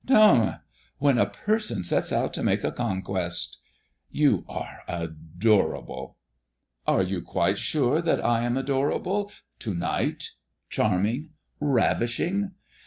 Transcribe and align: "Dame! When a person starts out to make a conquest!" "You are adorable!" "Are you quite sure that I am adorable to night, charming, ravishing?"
"Dame! 0.03 0.55
When 0.97 1.19
a 1.19 1.27
person 1.29 1.83
starts 1.83 2.11
out 2.11 2.33
to 2.33 2.41
make 2.41 2.63
a 2.63 2.71
conquest!" 2.71 3.59
"You 4.09 4.43
are 4.49 4.79
adorable!" 4.87 6.17
"Are 6.87 7.03
you 7.03 7.21
quite 7.21 7.59
sure 7.59 8.01
that 8.01 8.25
I 8.25 8.41
am 8.41 8.57
adorable 8.57 9.31
to 9.59 9.75
night, 9.75 10.31
charming, 10.71 11.29
ravishing?" 11.59 12.53